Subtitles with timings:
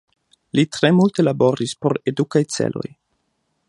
[0.59, 2.89] Li tre multe laboris por edukaj celoj.